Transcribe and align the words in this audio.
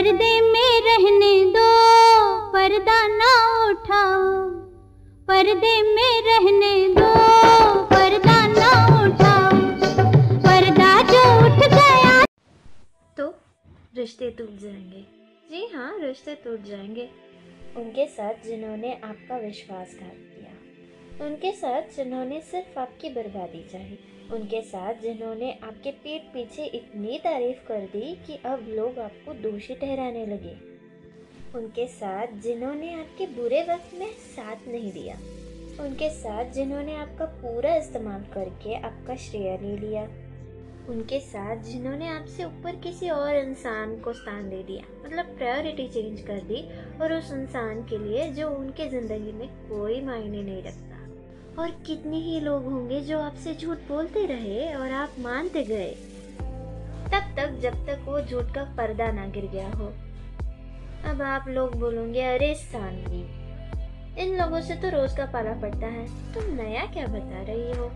पर्दे 0.00 0.40
में 0.40 0.80
रहने 0.80 1.44
दो, 1.44 1.68
पर्दा 2.50 3.08
ना 3.08 3.64
उठाओ। 3.70 4.48
पर्दे 5.28 5.82
में 5.94 6.22
रहने 6.22 6.94
दो, 6.94 7.14
पर्दा 7.82 8.46
ना 8.46 8.70
उठाओ। 9.02 9.50
पर्दा 10.38 11.02
जो 11.02 11.38
उठ 11.40 11.70
गया। 11.70 12.24
तो 13.16 13.34
रिश्ते 13.96 14.30
टूट 14.30 14.58
जाएँगे। 14.58 15.06
जी 15.50 15.72
हाँ 15.74 15.98
रिश्ते 15.98 16.34
टूट 16.34 16.62
जाएँगे। 16.64 17.10
उनके 17.76 18.06
साथ 18.06 18.34
जिन्होंने 18.46 19.00
आपका 19.04 19.36
विश्वासघात 19.36 20.16
किया। 20.16 20.49
उनके 21.20 21.50
साथ 21.52 21.96
जिन्होंने 21.96 22.40
सिर्फ़ 22.40 22.78
आपकी 22.78 23.08
बर्बादी 23.08 23.62
चाही, 23.72 23.98
उनके 24.32 24.60
साथ 24.62 25.00
जिन्होंने 25.02 25.50
आपके 25.64 25.90
पीठ 26.04 26.32
पीछे 26.34 26.64
इतनी 26.66 27.18
तारीफ़ 27.18 27.66
कर 27.66 27.80
दी 27.92 28.14
कि 28.26 28.38
अब 28.44 28.66
लोग 28.68 28.98
आपको 28.98 29.32
दोषी 29.42 29.74
ठहराने 29.74 30.24
लगे। 30.26 30.54
उनके 31.54 31.86
साथ 31.88 32.40
जिन्होंने 32.42 32.92
आपके 32.94 33.26
बुरे 33.34 33.62
वक्त 33.62 33.94
में 33.94 34.10
साथ 34.26 34.66
नहीं 34.68 34.92
दिया, 34.92 35.16
उनके 35.80 36.08
साथ 36.12 36.52
जिन्होंने 36.52 36.96
आपका 36.96 37.24
पूरा 37.36 37.74
इस्तेमाल 37.76 38.24
करके 38.34 38.74
आपका 38.76 39.16
श्रेय 39.18 39.56
ले 39.62 39.76
लिया, 39.78 40.02
उनके 40.88 41.18
साथ 41.20 41.62
जिन्होंने 41.64 42.08
आपसे 42.08 42.44
ऊपर 42.44 42.76
किसी 42.84 43.10
और 43.10 43.36
इंसान 43.36 43.98
को 44.00 44.12
स्थान 44.12 44.48
दे 44.50 44.62
दिया 44.62 44.84
मतलब 45.04 45.36
प्रायोरिटी 45.36 45.88
चेंज 45.88 46.20
कर 46.20 46.40
दी 46.44 46.62
और 47.02 47.12
उस 47.12 47.32
इंसान 47.32 47.82
के 47.84 47.98
लिए 47.98 48.28
जो 48.32 48.48
उनके 48.50 48.88
ज़िंदगी 48.90 49.32
में 49.32 49.48
कोई 49.68 50.00
मायने 50.00 50.42
नहीं 50.42 50.62
रखता। 50.62 50.99
और 51.60 51.70
कितने 51.86 52.16
ही 52.16 52.40
लोग 52.40 52.64
होंगे 52.64 53.00
जो 53.00 53.20
आपसे 53.20 53.54
झूठ 53.54 53.78
बोलते 53.88 54.26
रहे 54.26 54.74
और 54.74 54.92
आप 54.92 55.08
मानते 55.18 55.62
गए। 55.64 55.90
तब 57.12 57.34
तक 57.36 57.58
जब 57.62 57.74
तक 57.86 58.04
वो 58.04 58.20
झूठ 58.20 58.54
का 58.54 58.62
पर्दा 58.76 59.10
ना 59.12 59.26
गिर 59.26 59.46
गया 59.46 59.68
हो। 59.68 59.86
अब 61.10 61.22
आप 61.22 61.48
लोग 61.48 61.74
बोलोगे, 61.76 62.22
अरे 62.22 62.54
सानवी, 62.54 63.20
इन 64.22 64.38
लोगों 64.38 64.60
से 64.60 64.74
तो 64.74 64.88
रोज 64.88 65.16
का 65.16 65.26
पाला 65.26 65.52
पड़ता 65.52 65.86
है। 65.86 66.34
तुम 66.34 66.44
नया 66.54 66.86
क्या 66.86 67.06
बता 67.06 67.42
रही 67.42 67.72
हो? 67.72 67.90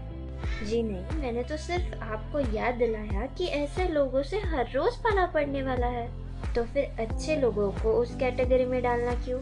जी 0.67 0.83
नहीं, 0.83 1.21
मैंने 1.21 1.43
तो 1.43 1.57
सिर्फ़ 1.57 2.03
आपको 2.03 2.41
याद 2.57 2.75
दिलाया 2.75 3.27
कि 3.27 3.47
ऐसे 3.47 3.89
लोगों 3.89 4.23
से 4.23 4.39
हर 4.39 4.71
रोज 4.75 4.97
पाला 4.97 5.27
पड़ने 5.27 5.63
वाला 5.63 5.87
है। 5.87 6.07
तो 6.55 6.65
फिर 6.65 7.07
अच्छे 7.07 7.37
लोगों 7.37 7.71
को 7.73 7.93
उस 7.93 8.17
कैटेगरी 8.17 8.65
में 8.65 8.83
डालना 8.83 9.15
क्यों? 9.15 9.41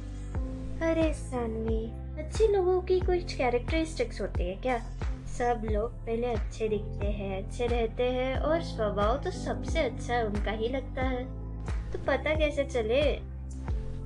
अरे 0.90 1.12
सानवी 1.14 2.01
अच्छे 2.22 2.46
लोगों 2.46 2.80
की 2.80 3.00
कुछ 3.00 3.34
कैरेक्टरिस्टिक्स 3.34 4.20
होती 4.20 4.48
है 4.48 4.56
क्या? 4.56 4.78
सब 5.38 5.62
लोग 5.64 5.90
पहले 5.90 6.26
अच्छे 6.26 6.68
दिखते 6.68 7.06
हैं, 7.06 7.44
अच्छे 7.44 7.66
रहते 7.66 8.02
हैं 8.02 8.36
और 8.36 8.62
स्वभाव 8.62 9.18
तो 9.18 9.30
सबसे 9.30 9.78
अच्छा 9.78 10.22
उनका 10.22 10.50
ही 10.50 10.68
लगता 10.68 11.02
है। 11.02 11.24
तो 11.92 11.98
पता 11.98 12.34
कैसे 12.34 12.64
चले? 12.64 13.02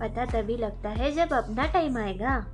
पता 0.00 0.24
तभी 0.24 0.56
लगता 0.56 0.88
है 0.88 1.12
जब 1.12 1.32
अपना 1.32 1.66
टाइम 1.66 1.98
आएगा। 1.98 2.46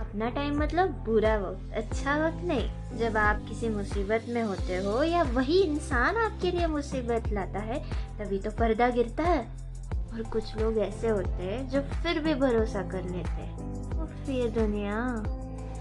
अपना 0.00 0.30
टाइम 0.30 0.62
मतलब 0.62 0.90
बुरा 0.90 1.36
वक्त 1.36 1.72
अच्छा 1.74 2.26
वक्त 2.26 2.44
नहीं। 2.44 2.98
जब 2.98 3.16
आप 3.16 3.42
किसी 3.48 3.68
मुसीबत 3.68 4.24
में 4.28 4.42
होते 4.42 4.76
हो 4.76 5.02
या 5.02 5.22
वही 5.22 5.62
इंसान 5.62 6.16
आपके 6.16 6.50
लिए 6.50 6.66
मुसीबत 6.66 7.28
लाता 7.32 7.58
है, 7.58 7.84
तभी 8.18 8.38
तो 8.38 8.50
पर्दा 8.50 8.88
गिरता 8.88 9.22
है। 9.22 9.71
और 10.12 10.22
कुछ 10.22 10.56
लोग 10.56 10.78
ऐसे 10.78 11.08
होते 11.08 11.42
हैं 11.42 11.68
जो 11.68 11.80
फिर 12.02 12.18
भी 12.22 12.34
भरोसा 12.34 12.82
कर 12.82 13.02
लेते 13.04 13.42
हैं। 13.42 13.98
और 13.98 14.06
फिर 14.26 14.50
दुनिया। 14.50 14.96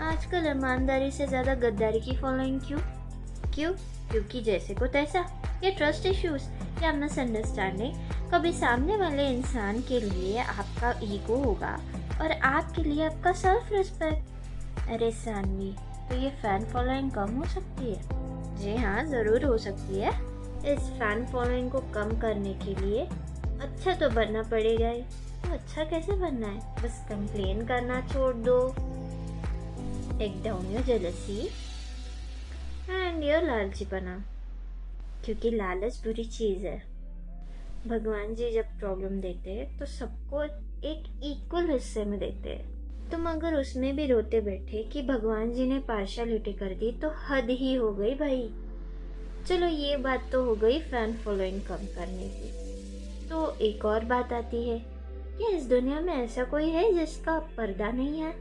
आजकल 0.08 0.48
ईमानदारी 0.48 1.12
से 1.12 1.28
ज़्यादा 1.28 1.54
गद्दारी 1.56 2.00
की 2.02 2.16
फॉलोइंग 2.18 2.59
क्यों? 2.62 2.80
क्यों? 3.54 3.72
क्योंकि 4.12 4.42
जैसे 4.42 4.74
को 4.74 4.88
तैसा 4.88 5.20
ये 5.64 5.72
ट्रस्ट 5.72 6.06
इश्यूज़ 6.06 6.44
या 6.84 6.92
मिसअंडरस्टैंडिंग 6.94 7.94
कभी 8.34 8.52
सामने 8.54 8.98
वाले 8.98 9.28
इंसान 9.30 9.82
के 9.82 10.00
लिए 10.00 10.38
आपका 10.40 10.94
ईगो 11.04 11.36
होगा 11.44 11.78
और 12.22 12.32
आपके 12.32 12.84
लिए 12.84 13.06
आपका 13.06 13.32
सेल्फ 13.34 13.72
रिस्पेक्ट 13.72 14.90
अरे 14.90 15.12
सानवी 15.12 15.72
तो 16.09 16.16
ये 16.16 16.30
फ़ैन 16.42 16.66
फॉलोइंग 16.66 17.12
कम 17.12 17.36
हो 17.36 17.46
सकती 17.46 17.94
है? 17.94 18.02
जी 18.58 18.75
हाँ 18.75 19.03
ज़रूर 19.06 19.46
हो 19.46 19.58
सकती 19.58 20.00
है। 20.00 20.09
इस 20.74 20.80
फ़ैन 21.00 21.25
फॉलोइंग 21.25 21.69
को 21.72 21.80
कम 21.94 22.18
करने 22.19 22.53
के 22.63 22.75
लिए 22.75 23.08
अच्छा 23.62 23.94
तो 23.94 24.10
बनना 24.10 24.44
पड़ेगा 24.44 24.90
ही। 24.90 25.02
तो 25.44 25.54
अच्छा 25.54 25.84
कैसे 25.84 26.12
बनना 26.12 26.48
है? 26.48 26.84
बस 26.84 27.06
कंप्लेन 27.10 27.66
करना 27.66 28.02
छोड़ 28.02 28.36
दो। 28.36 28.76
Take 30.20 30.44
down 30.44 30.72
your 30.72 30.84
jealousy 30.84 31.46
and 32.90 33.24
your 33.24 33.44
लालचीपना। 33.44 34.26
क्योंकि 35.26 35.52
लालच 35.52 35.98
बुरी 35.98 36.24
चीज़ 36.24 36.66
है। 36.68 36.78
भगवान 37.88 38.36
जी 38.36 38.52
जब 38.52 38.66
प्रॉब्लम 38.80 39.22
देते 39.22 39.52
हैं 39.52 39.78
तो 39.80 39.86
सबको 39.86 40.44
एक 40.88 41.22
इक्वल 41.24 41.70
हिस्से 41.72 42.06
में 42.06 42.20
देते 42.20 42.50
हैं। 42.50 43.10
तुम 43.10 43.30
अगर 43.30 43.54
उसमें 43.54 43.96
भी 43.96 44.06
रोते 44.06 44.42
बैठे 44.42 44.84
कि 44.84 45.02
भगवान 45.02 45.54
जी 45.54 45.68
ने 45.68 45.80
पार्शलिटी 45.80 46.54
कर 46.54 46.74
दी 46.74 46.92
तो 46.92 47.10
हद 47.10 47.50
ही 47.50 47.74
हो 47.74 47.92
गई 47.94 48.14
भाई। 48.14 48.50
चलो 49.48 49.68
ये 49.68 49.98
बात 49.98 50.30
तो 50.32 50.44
हो 50.46 50.56
गई 50.56 50.80
फ़ैन 50.80 51.14
फॉलोइंग 51.14 51.62
कम 51.62 51.86
करने 51.96 52.30
की। 52.30 52.71
तो 53.31 53.58
एक 53.58 53.86
और 53.86 54.06
बात 54.06 54.34
आती 54.34 54.69
है 54.69 54.80
क्या 55.38 55.50
इस 55.50 55.66
दुनिया 55.66 56.00
में 56.00 56.14
ऐसा 56.14 56.44
कोई 56.44 56.69
है 56.69 56.94
जिसका 56.94 57.40
पर्दा 57.40 57.92
नहीं 57.92 58.19
है? 58.19 58.31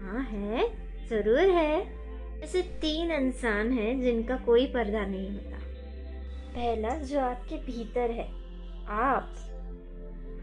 हाँ 0.00 0.22
है, 0.22 0.68
ज़रूर 1.08 1.38
है। 1.38 1.98
ऐसे 2.42 2.62
तीन 2.62 3.10
इंसान 3.10 3.72
हैं 3.72 4.02
जिनका 4.02 4.36
कोई 4.36 4.66
पर्दा 4.66 5.06
नहीं 5.06 5.30
होता। 5.30 5.58
पहला, 6.52 6.88
जो 6.88 7.20
आपके 7.20 7.56
भीतर 7.56 8.10
है, 8.10 8.28
आप। 8.88 9.34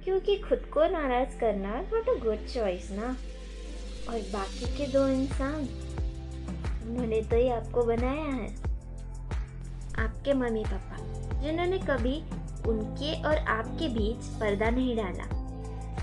क्योंकि 0.04 0.36
खुद 0.36 0.60
को 0.60 0.88
नाराज़ 0.88 1.40
करना 1.40 1.82
नॉट 1.82 2.10
अ 2.10 2.24
गुड 2.24 2.48
चॉइस 2.48 2.92
ना। 2.92 3.18
और 4.10 4.20
बाकी 4.34 4.78
के 4.78 4.92
दो 4.92 5.08
इंसान, 5.08 5.62
उन्होंने 6.90 7.22
तो 7.22 7.36
ही 7.36 7.50
आपको 7.50 7.84
बनाया 7.84 8.26
है। 8.26 8.56
आपके 10.00 10.34
मम्मी 10.34 10.64
पापा 10.64 10.98
जिन्होंने 11.42 11.78
कभी 11.78 12.24
उनके 12.68 13.14
और 13.24 13.38
आपके 13.38 13.88
बीच 13.90 14.26
पर्दा 14.40 14.70
नहीं 14.70 14.96
डाला। 14.98 15.24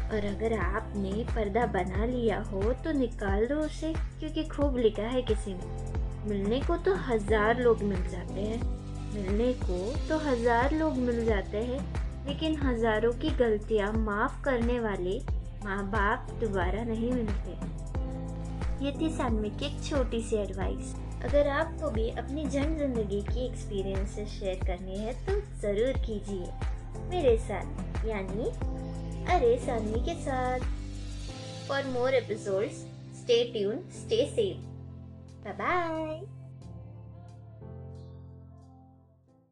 और 0.09 0.25
अगर 0.27 0.53
आपने 0.59 1.13
पर्दा 1.35 1.67
बना 1.69 2.05
लिया 2.05 2.41
हो 2.43 2.73
तो 2.75 2.93
निकाल 2.93 3.47
दो 3.47 3.55
उसे, 3.57 3.93
क्योंकि 4.21 4.45
खूब 4.47 4.77
लिखा 4.79 5.07
है 5.09 5.23
किसी 5.23 5.55
ने। 5.55 6.29
मिलने 6.29 6.61
को 6.61 6.77
तो 6.79 6.95
हज़ार 7.07 7.61
लोग 7.61 7.83
मिल 7.83 8.03
जाते 8.11 8.41
हैं। 8.41 8.61
मिलने 9.15 9.53
को 9.63 9.79
तो 10.09 10.19
हज़ार 10.21 10.75
लोग 10.75 10.97
मिल 10.99 11.25
जाते 11.25 11.59
हैं, 11.59 11.81
लेकिन 12.27 12.57
हज़ारों 12.57 13.13
की 13.13 13.31
गलतियाँ 13.37 13.93
माफ़ 13.95 14.43
करने 14.45 14.79
वाले 14.81 15.19
माँ 15.65 15.83
बाप 15.91 16.31
दोबारा 16.41 16.85
नहीं 16.85 17.11
मिलते। 17.13 17.57
ये 18.85 18.93
थी 18.93 19.11
सानवी 19.11 19.51
की 19.51 19.67
एक 19.67 19.83
छोटी 19.85 20.21
सी 20.21 20.37
एडवाइस 20.37 20.95
अगर 21.25 21.49
आपको 21.49 21.91
भी 21.91 22.09
अपनी 22.11 22.45
जन 22.47 22.77
ज़िंदगी 22.79 23.21
की 23.23 23.45
एक्सपीरियंसेस 23.47 24.29
शेयर 24.31 24.65
करनी 24.67 24.99
है 24.99 25.13
तो 25.27 25.41
ज़रूर 25.61 25.99
कीजिए 26.07 26.47
मेरे 27.11 27.37
साथ, 27.39 28.07
यानी 28.07 28.51
अरे 29.35 29.57
सानवी 29.67 30.01
के 30.05 30.15
साथ। 30.23 30.61
For 31.69 31.87
more 31.93 32.15
episodes 32.15 32.85
stay 33.23 33.43
tune 33.53 33.83
stay 33.95 34.25
safe 34.35 34.71
bye 35.45 35.53
bye 35.55 36.42